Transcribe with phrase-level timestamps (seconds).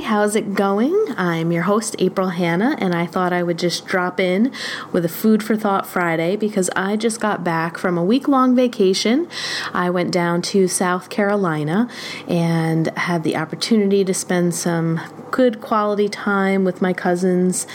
[0.00, 0.94] How's it going?
[1.16, 4.52] I'm your host, April Hannah, and I thought I would just drop in
[4.92, 8.54] with a Food for Thought Friday because I just got back from a week long
[8.54, 9.28] vacation.
[9.74, 11.88] I went down to South Carolina
[12.26, 15.00] and had the opportunity to spend some
[15.30, 17.66] good quality time with my cousins,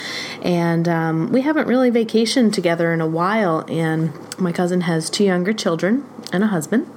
[0.42, 3.64] and um, we haven't really vacationed together in a while.
[3.68, 6.90] And my cousin has two younger children and a husband.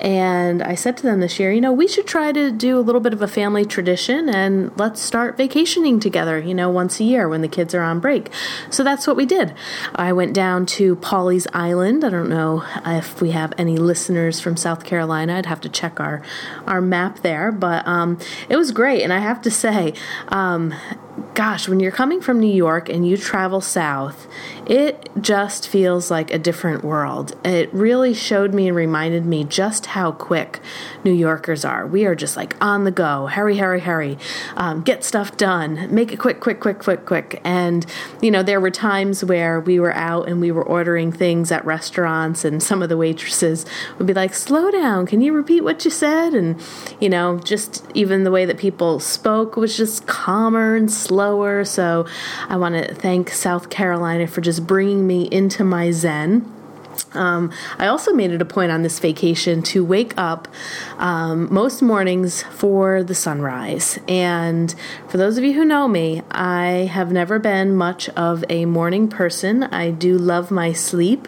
[0.00, 2.80] And I said to them this year, you know, we should try to do a
[2.80, 7.04] little bit of a family tradition and let's start vacationing together, you know, once a
[7.04, 8.28] year when the kids are on break.
[8.70, 9.54] So that's what we did.
[9.94, 12.04] I went down to Pawleys Island.
[12.04, 15.36] I don't know if we have any listeners from South Carolina.
[15.36, 16.22] I'd have to check our
[16.66, 19.02] our map there, but um, it was great.
[19.02, 19.94] And I have to say,
[20.28, 20.74] um,
[21.34, 24.26] gosh, when you're coming from New York and you travel south,
[24.66, 27.34] it just feels like a different world.
[27.44, 30.60] It really showed me and reminded me just how quick
[31.04, 31.86] New Yorkers are.
[31.86, 34.18] We are just like on the go, hurry, hurry, hurry,
[34.56, 37.40] um, get stuff done, make it quick, quick, quick, quick, quick.
[37.44, 37.84] And,
[38.22, 41.64] you know, there were times where we were out and we were ordering things at
[41.64, 43.66] restaurants, and some of the waitresses
[43.98, 46.34] would be like, slow down, can you repeat what you said?
[46.34, 46.60] And,
[47.00, 51.64] you know, just even the way that people spoke was just calmer and slower.
[51.64, 52.06] So
[52.48, 56.50] I want to thank South Carolina for just bringing me into my zen.
[57.12, 60.46] Um, I also made it a point on this vacation to wake up
[60.98, 63.98] um, most mornings for the sunrise.
[64.06, 64.74] And
[65.08, 69.08] for those of you who know me, I have never been much of a morning
[69.08, 69.64] person.
[69.64, 71.26] I do love my sleep,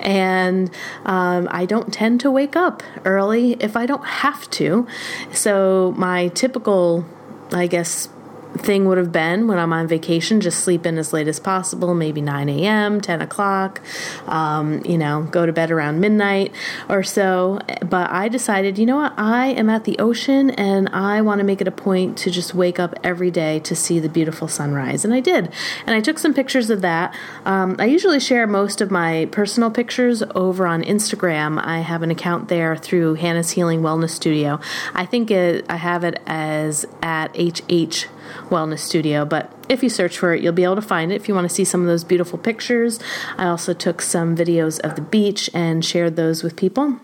[0.00, 0.70] and
[1.04, 4.86] um, I don't tend to wake up early if I don't have to.
[5.32, 7.06] So, my typical,
[7.52, 8.08] I guess,
[8.54, 11.94] thing would have been when I'm on vacation, just sleep in as late as possible,
[11.94, 13.80] maybe 9 a.m., 10 o'clock,
[14.26, 16.52] um, you know, go to bed around midnight
[16.88, 17.60] or so.
[17.80, 21.44] But I decided, you know what, I am at the ocean and I want to
[21.44, 25.04] make it a point to just wake up every day to see the beautiful sunrise.
[25.04, 25.52] And I did.
[25.86, 27.14] And I took some pictures of that.
[27.44, 31.62] Um, I usually share most of my personal pictures over on Instagram.
[31.62, 34.60] I have an account there through Hannah's Healing Wellness Studio.
[34.94, 38.06] I think it, I have it as at HH
[38.48, 39.24] Wellness Studio.
[39.24, 41.48] But if you search for it, you'll be able to find it if you want
[41.48, 42.98] to see some of those beautiful pictures.
[43.36, 47.00] I also took some videos of the beach and shared those with people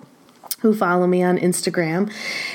[0.61, 2.13] who follow me on Instagram.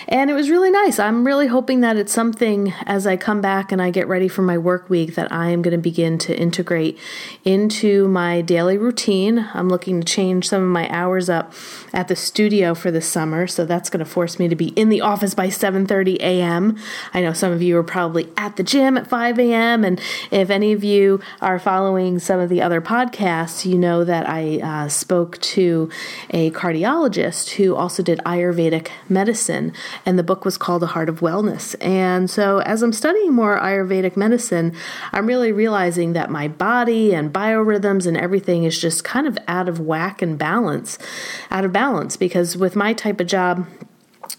[0.09, 0.99] And it was really nice.
[0.99, 4.41] I'm really hoping that it's something as I come back and I get ready for
[4.41, 6.99] my work week that I am going to begin to integrate
[7.45, 9.49] into my daily routine.
[9.53, 11.53] I'm looking to change some of my hours up
[11.93, 14.89] at the studio for the summer, so that's going to force me to be in
[14.89, 16.77] the office by 7:30 a.m.
[17.13, 19.85] I know some of you are probably at the gym at 5 a.m.
[19.85, 24.27] and if any of you are following some of the other podcasts, you know that
[24.27, 25.89] I uh, spoke to
[26.31, 29.71] a cardiologist who also also did Ayurvedic medicine,
[30.03, 31.75] and the book was called The Heart of Wellness.
[31.79, 34.73] And so, as I'm studying more Ayurvedic medicine,
[35.11, 39.69] I'm really realizing that my body and biorhythms and everything is just kind of out
[39.69, 40.97] of whack and balance,
[41.51, 43.67] out of balance, because with my type of job,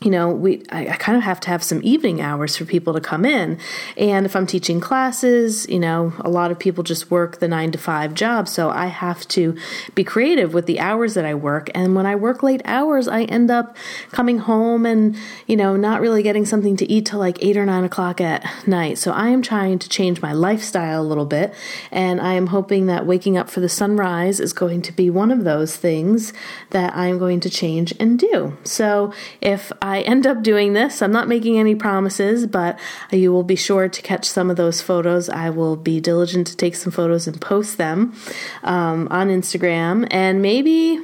[0.02, 2.92] you know, we I, I, kind of have to have some evening hours for people
[2.92, 3.58] to come in.
[3.96, 7.70] And if I'm teaching classes, you know, a lot of people just work the nine
[7.72, 8.48] to five job.
[8.48, 9.56] So I have to
[9.94, 11.70] be creative with the hours that I work.
[11.74, 13.76] And when I work late hours, I end up
[14.10, 15.16] coming home and,
[15.46, 18.44] you know, not really getting something to eat till like eight or nine o'clock at
[18.66, 18.98] night.
[18.98, 21.54] So I am trying to change my lifestyle a little bit.
[21.90, 25.30] And I am hoping that waking up for the sunrise is going to be one
[25.30, 26.32] of those things
[26.70, 28.56] that I'm going to change and do.
[28.64, 32.78] So if I end up doing this, I'm not making any promises, but
[33.12, 35.28] you will be sure to catch some of those photos.
[35.28, 38.14] I will be diligent to take some photos and post them
[38.62, 40.08] um, on Instagram.
[40.10, 40.98] And maybe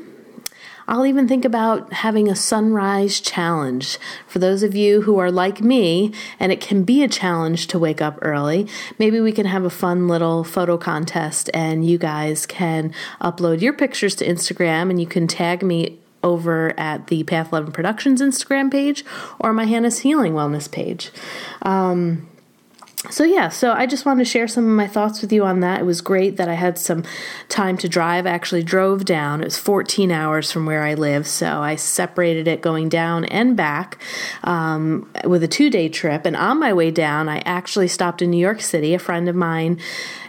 [0.88, 5.60] I'll even think about having a sunrise challenge for those of you who are like
[5.60, 8.66] me, and it can be a challenge to wake up early.
[8.98, 13.74] Maybe we can have a fun little photo contest, and you guys can upload your
[13.74, 18.70] pictures to Instagram, and you can tag me over at the Path 11 Productions Instagram
[18.70, 19.04] page
[19.38, 21.10] or my Hannah's Healing Wellness page.
[21.62, 22.28] Um,
[23.08, 25.60] so yeah, so I just wanted to share some of my thoughts with you on
[25.60, 25.80] that.
[25.80, 27.02] It was great that I had some
[27.48, 28.26] time to drive.
[28.26, 29.40] I actually drove down.
[29.40, 33.56] It was 14 hours from where I live, so I separated it going down and
[33.56, 34.02] back
[34.44, 36.26] um, with a two-day trip.
[36.26, 38.92] And on my way down, I actually stopped in New York City.
[38.92, 39.80] A friend of mine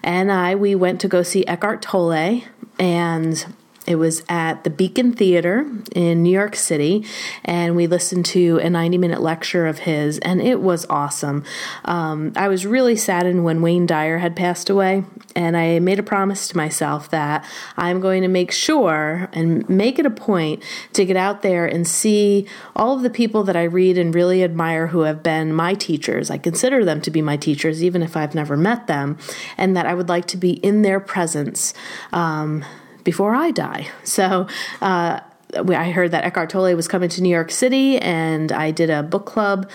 [0.02, 2.44] and I we went to go see Eckhart Tolle,
[2.80, 3.46] and
[3.92, 7.06] it was at the Beacon Theater in New York City,
[7.44, 11.44] and we listened to a 90 minute lecture of his, and it was awesome.
[11.84, 15.04] Um, I was really saddened when Wayne Dyer had passed away,
[15.36, 17.46] and I made a promise to myself that
[17.76, 21.86] I'm going to make sure and make it a point to get out there and
[21.86, 25.74] see all of the people that I read and really admire who have been my
[25.74, 26.32] teachers.
[26.32, 29.18] I consider them to be my teachers, even if I've never met them,
[29.58, 31.74] and that I would like to be in their presence
[32.14, 32.64] um,
[33.04, 33.88] before I die.
[34.04, 34.48] So,
[34.82, 35.20] uh,
[35.54, 39.04] I heard that Eckhart Tolle was coming to New York City, and I did a
[39.04, 39.70] book club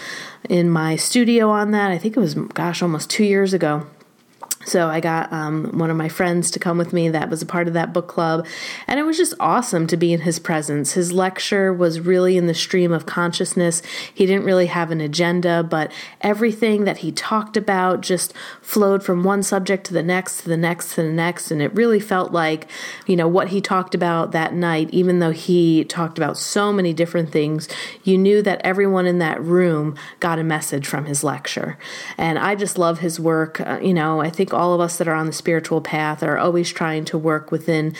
[0.49, 1.91] in my studio on that.
[1.91, 3.87] I think it was, gosh, almost two years ago.
[4.67, 7.47] So I got um, one of my friends to come with me that was a
[7.47, 8.47] part of that book club,
[8.89, 10.93] and it was just awesome to be in his presence.
[10.93, 13.81] His lecture was really in the stream of consciousness.
[14.13, 19.23] He didn't really have an agenda, but everything that he talked about just flowed from
[19.23, 22.33] one subject to the next, to the next, to the next, and it really felt
[22.33, 22.69] like,
[23.07, 26.93] you know, what he talked about that night, even though he talked about so many
[26.93, 27.69] different things,
[28.03, 31.79] you knew that everyone in that room got a message from his lecture.
[32.19, 33.61] And I just love his work.
[33.61, 36.39] Uh, you know, I think all of us that are on the spiritual path are
[36.39, 37.95] always trying to work within,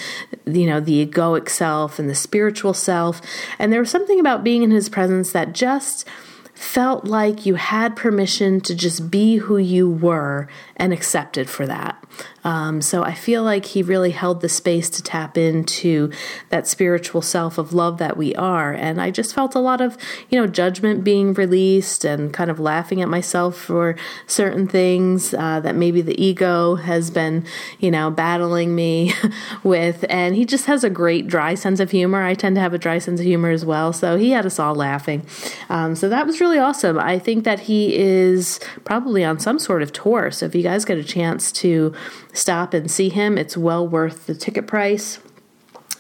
[0.45, 3.21] you know, the egoic self and the spiritual self.
[3.59, 6.07] And there was something about being in his presence that just
[6.55, 12.03] felt like you had permission to just be who you were and accepted for that.
[12.47, 16.13] Um, so I feel like he really held the space to tap into
[16.51, 18.73] that spiritual self of love that we are.
[18.73, 19.99] And I just felt a lot of,
[20.31, 23.97] you know, judgment being released and kind of laughing at myself for
[24.29, 27.45] certain things uh, that maybe the ego has been,
[27.81, 29.13] you know, battling me
[29.65, 30.05] with.
[30.09, 32.23] And he just has a great dry sense of humor.
[32.23, 33.93] I tend to have a dry sense of humor as well.
[33.93, 35.27] So he had us all laughing.
[35.69, 36.97] Um, so that was really awesome.
[36.97, 40.31] I think that he is probably on some sort of tour.
[40.31, 41.93] So if you guys get a chance to
[42.33, 43.39] stop and see him.
[43.39, 45.21] It's well worth the ticket price.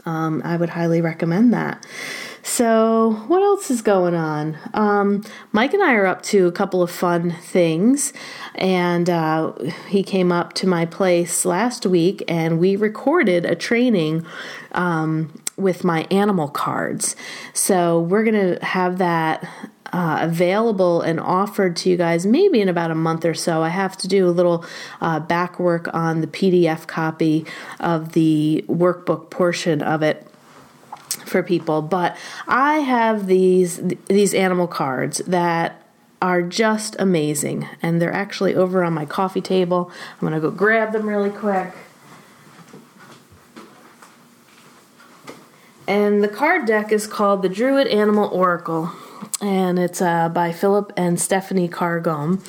[0.04, 1.84] Um, I would highly recommend that.
[2.46, 4.56] So, what else is going on?
[4.72, 8.12] Um, Mike and I are up to a couple of fun things,
[8.54, 9.52] and uh,
[9.88, 14.24] he came up to my place last week and we recorded a training
[14.72, 17.16] um, with my animal cards.
[17.52, 19.44] So, we're going to have that
[19.92, 23.62] uh, available and offered to you guys maybe in about a month or so.
[23.62, 24.64] I have to do a little
[25.00, 27.44] uh, back work on the PDF copy
[27.80, 30.26] of the workbook portion of it
[31.24, 31.82] for people.
[31.82, 32.16] But
[32.46, 35.82] i have these these animal cards that
[36.22, 39.90] are just amazing and they're actually over on my coffee table.
[40.14, 41.72] I'm going to go grab them really quick.
[45.86, 48.92] And the card deck is called the druid animal oracle
[49.40, 52.40] and it's uh, by Philip and Stephanie Carr-Gomm.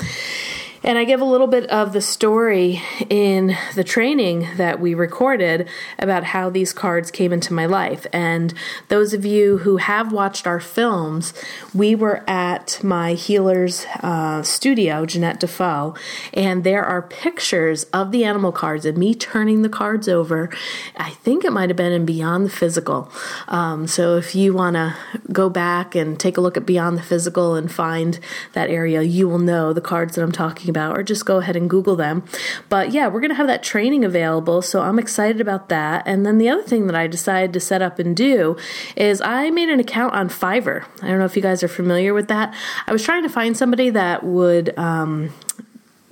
[0.88, 5.68] And I give a little bit of the story in the training that we recorded
[6.00, 8.08] about how these cards came into my life.
[8.14, 8.54] And
[8.88, 11.34] those of you who have watched our films,
[11.74, 15.94] we were at my healer's uh, studio, Jeanette Defoe,
[16.34, 20.50] and there are pictures of the animal cards and me turning the cards over.
[20.96, 23.12] I think it might have been in Beyond the Physical.
[23.50, 24.96] Um, so if you want to
[25.34, 28.22] go back and take a look at Beyond the Physical and find
[28.54, 31.38] that area, you will know the cards that I'm talking talking about, or just go
[31.38, 32.24] ahead and Google them.
[32.70, 36.04] But yeah, we're going to have that training available, so I'm excited about that.
[36.06, 38.58] And then the other thing that I decided to set up and do
[38.96, 40.86] is I made an account on Fiverr.
[41.02, 42.54] I don't know if you guys are familiar with that.
[42.86, 44.78] I was trying to find somebody that would.
[44.78, 45.34] Um,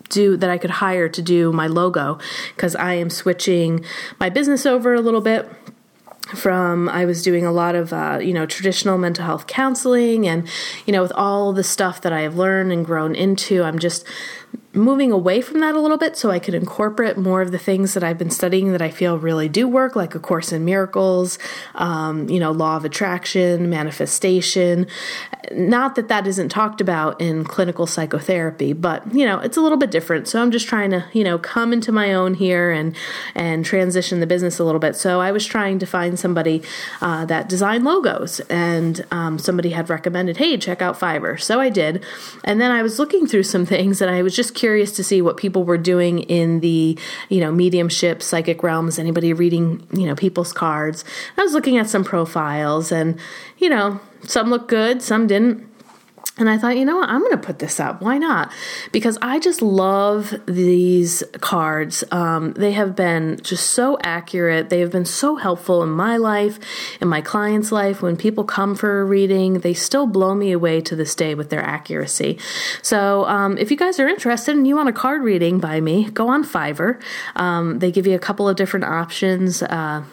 [0.09, 2.19] do that I could hire to do my logo
[2.55, 3.83] because I am switching
[4.19, 5.49] my business over a little bit
[6.33, 10.47] from I was doing a lot of uh, you know traditional mental health counseling and
[10.85, 14.05] you know with all the stuff that I have learned and grown into I'm just
[14.73, 17.93] moving away from that a little bit so I could incorporate more of the things
[17.93, 21.39] that I've been studying that I feel really do work, like A Course in Miracles,
[21.75, 24.87] um, you know, Law of Attraction, Manifestation.
[25.51, 29.77] Not that that isn't talked about in clinical psychotherapy, but you know, it's a little
[29.77, 30.27] bit different.
[30.27, 32.95] So I'm just trying to, you know, come into my own here and
[33.35, 34.95] and transition the business a little bit.
[34.95, 36.63] So I was trying to find somebody
[37.01, 41.39] uh, that designed logos, and um, somebody had recommended, hey, check out Fiverr.
[41.39, 42.03] So I did,
[42.43, 45.21] and then I was looking through some things, and I was just curious to see
[45.21, 46.97] what people were doing in the,
[47.29, 51.03] you know, mediumship, psychic realms, anybody reading, you know, people's cards.
[51.37, 53.19] I was looking at some profiles and,
[53.57, 55.74] you know, some looked good, some didn't.
[56.37, 58.01] And I thought, you know what, I'm going to put this up.
[58.01, 58.51] Why not?
[58.91, 62.03] Because I just love these cards.
[62.11, 64.69] Um, they have been just so accurate.
[64.69, 66.59] They have been so helpful in my life,
[66.99, 68.01] in my clients' life.
[68.01, 71.49] When people come for a reading, they still blow me away to this day with
[71.51, 72.37] their accuracy.
[72.81, 76.09] So um, if you guys are interested and you want a card reading by me,
[76.09, 77.01] go on Fiverr.
[77.37, 79.63] Um, they give you a couple of different options.
[79.63, 80.03] Uh,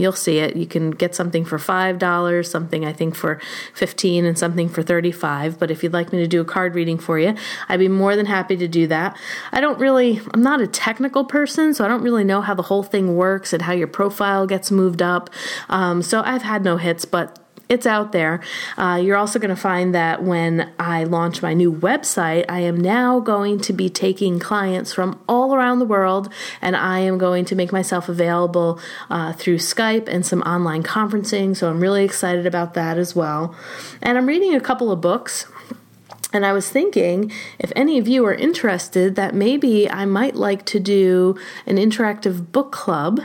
[0.00, 0.56] you'll see it.
[0.56, 3.40] You can get something for $5, something I think for
[3.74, 5.58] 15 and something for 35.
[5.58, 7.34] But if you'd like me to do a card reading for you,
[7.68, 9.16] I'd be more than happy to do that.
[9.52, 12.62] I don't really, I'm not a technical person, so I don't really know how the
[12.62, 15.30] whole thing works and how your profile gets moved up.
[15.68, 17.38] Um, so I've had no hits, but
[17.70, 18.40] it's out there.
[18.76, 22.76] Uh, you're also going to find that when I launch my new website, I am
[22.76, 27.44] now going to be taking clients from all around the world, and I am going
[27.46, 31.56] to make myself available uh, through Skype and some online conferencing.
[31.56, 33.54] So I'm really excited about that as well.
[34.02, 35.46] And I'm reading a couple of books.
[36.32, 40.64] And I was thinking, if any of you are interested, that maybe I might like
[40.66, 43.20] to do an interactive book club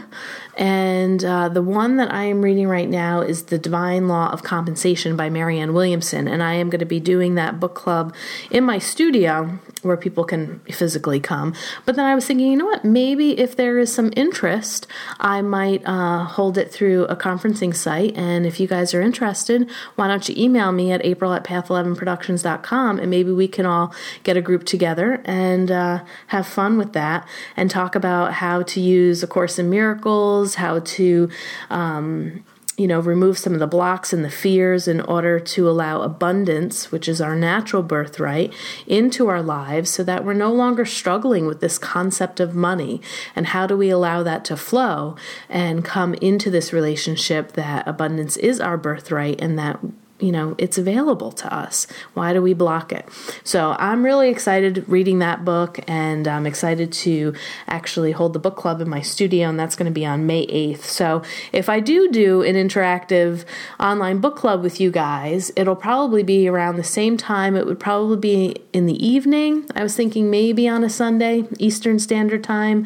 [0.58, 4.44] and uh, the one that I am reading right now is The Divine Law of
[4.44, 6.28] Compensation by Marianne Williamson.
[6.28, 8.16] And I am going to be doing that book club
[8.50, 11.54] in my studio where people can physically come.
[11.86, 12.84] But then I was thinking, you know what?
[12.84, 14.88] Maybe if there is some interest,
[15.20, 18.16] I might uh, hold it through a conferencing site.
[18.18, 23.00] And if you guys are interested, why don't you email me at april at path11productions.com
[23.00, 27.28] and maybe we can all get a group together and uh, have fun with that
[27.56, 31.30] and talk about how to use A Course in Miracles how to,
[31.70, 32.44] um,
[32.78, 36.92] you know, remove some of the blocks and the fears in order to allow abundance,
[36.92, 38.54] which is our natural birthright,
[38.86, 43.02] into our lives so that we're no longer struggling with this concept of money.
[43.34, 45.16] And how do we allow that to flow
[45.48, 49.80] and come into this relationship that abundance is our birthright and that
[50.20, 51.88] you know it's available to us.
[52.14, 53.08] Why do we block it?
[53.44, 57.34] So i'm really excited reading that book and i'm excited to
[57.68, 60.46] actually hold the book club in my studio and that's going to be on may
[60.48, 63.46] 8th so if i do do an interactive
[63.80, 67.56] online book club with you guys it'll probably be around the same time.
[67.56, 72.00] It would probably be in the evening i was thinking maybe on a sunday eastern
[72.00, 72.86] standard time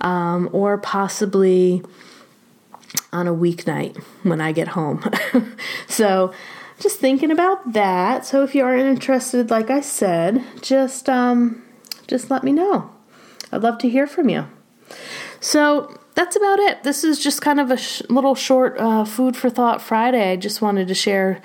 [0.00, 1.82] um, or possibly
[3.12, 5.02] on a weeknight when i get home.
[5.88, 6.32] So
[6.80, 8.24] just thinking about that.
[8.26, 11.62] So if you are interested, like I said, just um,
[12.08, 12.90] just let me know.
[13.52, 14.46] I'd love to hear from you.
[15.40, 16.82] So that's about it.
[16.82, 20.32] This is just kind of a sh- little short uh, food for thought Friday.
[20.32, 21.40] I just wanted to share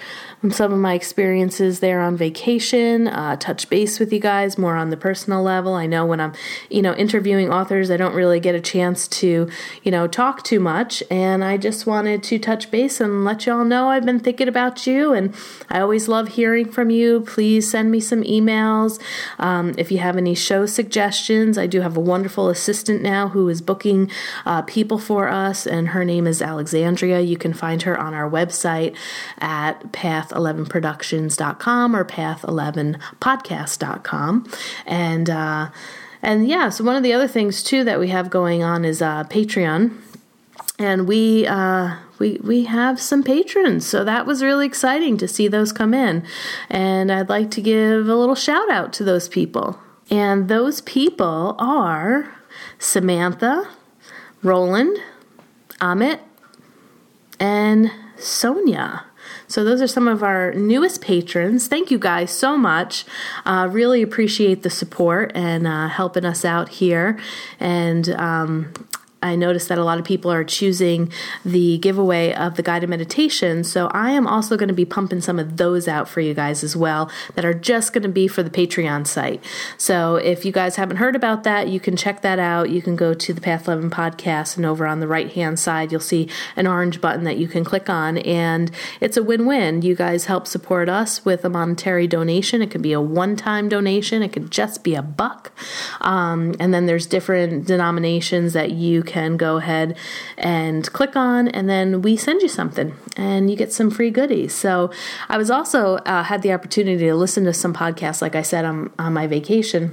[0.52, 4.90] some of my experiences there on vacation, uh, touch base with you guys more on
[4.90, 5.76] the personal level.
[5.76, 6.34] I know when I'm,
[6.70, 9.50] you know, interviewing authors, I don't really get a chance to,
[9.84, 11.02] you know, talk too much.
[11.10, 14.86] And I just wanted to touch base and let y'all know I've been thinking about
[14.86, 15.14] you.
[15.14, 15.34] And
[15.70, 17.22] I always love hearing from you.
[17.22, 19.02] Please send me some emails.
[19.40, 23.48] Um, if you have any show suggestions, I do have a wonderful assistant now who
[23.48, 24.12] is booking
[24.46, 27.22] uh, people for us, and her name is Alexandria.
[27.22, 28.96] You can find her on our website
[29.40, 34.48] at Path path11productions.com or path11podcast.com.
[34.86, 35.70] And, uh,
[36.22, 39.02] and yeah, so one of the other things too that we have going on is
[39.02, 39.98] uh, Patreon.
[40.78, 45.48] And we, uh, we we have some patrons, so that was really exciting to see
[45.48, 46.24] those come in.
[46.70, 49.80] And I'd like to give a little shout out to those people.
[50.10, 52.34] And those people are
[52.80, 53.70] Samantha,
[54.46, 54.98] Roland,
[55.82, 56.20] Amit,
[57.40, 59.06] and Sonia.
[59.48, 61.68] So, those are some of our newest patrons.
[61.68, 63.06] Thank you guys so much.
[63.46, 67.20] Uh, really appreciate the support and uh, helping us out here.
[67.60, 68.74] And um,
[69.26, 71.12] I noticed that a lot of people are choosing
[71.44, 73.64] the giveaway of the guided meditation.
[73.64, 76.64] So I am also going to be pumping some of those out for you guys
[76.64, 79.44] as well that are just going to be for the Patreon site.
[79.78, 82.70] So if you guys haven't heard about that, you can check that out.
[82.70, 85.92] You can go to the Path 11 podcast and over on the right hand side,
[85.92, 88.20] you'll see an orange button that you can click on.
[88.20, 89.82] And it's a win win.
[89.82, 92.62] You guys help support us with a monetary donation.
[92.62, 95.52] It could be a one time donation, it could just be a buck.
[96.02, 99.98] Um, and then there's different denominations that you can can go ahead
[100.38, 104.54] and click on, and then we send you something and you get some free goodies.
[104.54, 104.92] So
[105.34, 105.80] I was also
[106.14, 109.28] uh, had the opportunity to listen to some podcasts, like I said, on, on my
[109.28, 109.84] vacation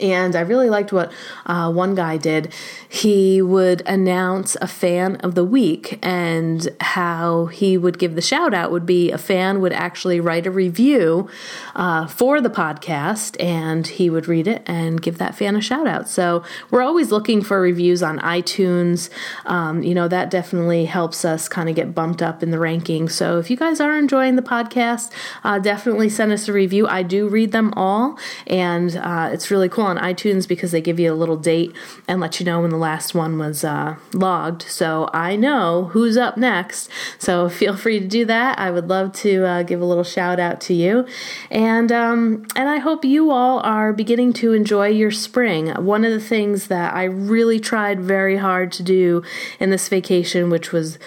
[0.00, 1.12] and I really liked what
[1.46, 2.52] uh, one guy did.
[2.88, 8.54] He would announce a fan of the week, and how he would give the shout
[8.54, 11.28] out would be a fan would actually write a review
[11.74, 15.86] uh, for the podcast, and he would read it and give that fan a shout
[15.86, 16.08] out.
[16.08, 19.10] So we're always looking for reviews on iTunes.
[19.46, 23.12] Um, you know, that definitely helps us kind of get bumped up in the rankings.
[23.12, 25.12] So if you guys are enjoying the podcast,
[25.44, 26.86] uh, definitely send us a review.
[26.88, 30.98] I do read them all, and uh, it's really cool on iTunes because they give
[30.98, 31.74] you a little date
[32.08, 34.62] and let you know when the last one was uh, logged.
[34.62, 36.88] So I know who's up next.
[37.18, 38.58] So feel free to do that.
[38.58, 41.06] I would love to uh, give a little shout out to you,
[41.50, 45.68] and um, and I hope you all are beginning to enjoy your spring.
[45.84, 49.22] One of the things that I really tried very hard to do
[49.58, 50.98] in this vacation, which was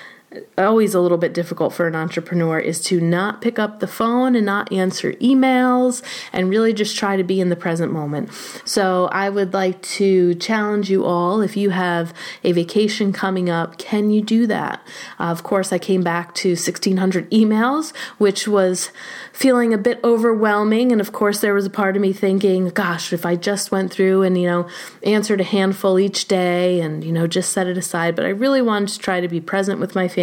[0.58, 4.36] always a little bit difficult for an entrepreneur is to not pick up the phone
[4.36, 8.32] and not answer emails and really just try to be in the present moment.
[8.66, 12.14] So I would like to challenge you all if you have
[12.44, 14.82] a vacation coming up, can you do that?
[15.20, 18.92] Uh, of course, I came back to 1600 emails, which was
[19.32, 20.92] feeling a bit overwhelming.
[20.92, 23.92] And of course, there was a part of me thinking, gosh, if I just went
[23.92, 24.68] through and, you know,
[25.04, 28.16] answered a handful each day and, you know, just set it aside.
[28.16, 30.23] But I really wanted to try to be present with my family.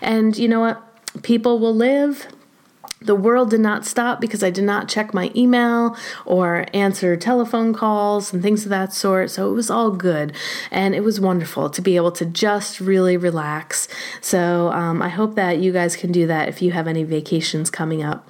[0.00, 1.22] And you know what?
[1.22, 2.26] People will live
[3.02, 5.96] the world did not stop because I did not check my email
[6.26, 9.30] or answer telephone calls and things of that sort.
[9.30, 10.34] So it was all good.
[10.70, 13.88] And it was wonderful to be able to just really relax.
[14.20, 17.70] So um, I hope that you guys can do that if you have any vacations
[17.70, 18.28] coming up.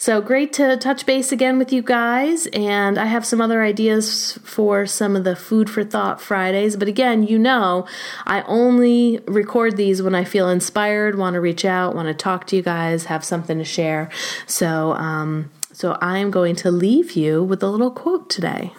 [0.00, 2.46] So great to touch base again with you guys.
[2.52, 6.76] And I have some other ideas for some of the Food for Thought Fridays.
[6.76, 7.84] But again, you know,
[8.24, 12.46] I only record these when I feel inspired, want to reach out, want to talk
[12.46, 14.08] to you guys, have something to share.
[14.46, 18.72] So, um, so I'm going to leave you with a little quote today.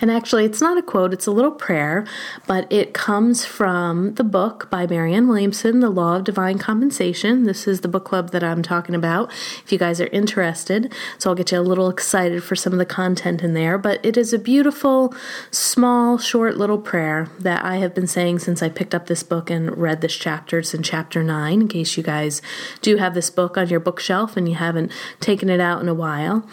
[0.00, 2.04] And actually, it's not a quote, it's a little prayer,
[2.46, 7.44] but it comes from the book by Marianne Williamson, The Law of Divine Compensation.
[7.44, 9.30] This is the book club that I'm talking about,
[9.64, 10.92] if you guys are interested.
[11.18, 13.78] So I'll get you a little excited for some of the content in there.
[13.78, 15.14] But it is a beautiful,
[15.50, 19.48] small, short little prayer that I have been saying since I picked up this book
[19.48, 20.58] and read this chapter.
[20.58, 22.42] It's in chapter 9, in case you guys
[22.82, 25.94] do have this book on your bookshelf and you haven't taken it out in a
[25.94, 26.46] while.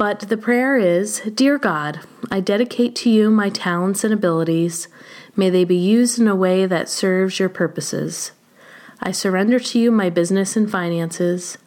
[0.00, 4.88] But the prayer is Dear God, I dedicate to you my talents and abilities.
[5.36, 8.32] May they be used in a way that serves your purposes.
[9.02, 11.58] I surrender to you my business and finances.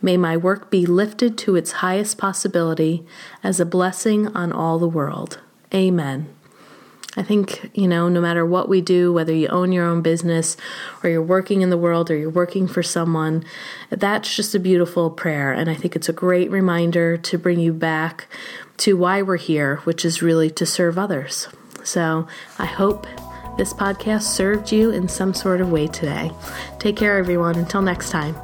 [0.00, 3.04] May my work be lifted to its highest possibility
[3.42, 5.40] as a blessing on all the world.
[5.74, 6.34] Amen.
[7.16, 10.56] I think, you know, no matter what we do, whether you own your own business
[11.02, 13.44] or you're working in the world or you're working for someone,
[13.90, 15.52] that's just a beautiful prayer.
[15.52, 18.26] And I think it's a great reminder to bring you back
[18.78, 21.48] to why we're here, which is really to serve others.
[21.84, 22.26] So
[22.58, 23.06] I hope
[23.56, 26.32] this podcast served you in some sort of way today.
[26.80, 27.56] Take care, everyone.
[27.56, 28.34] Until next time.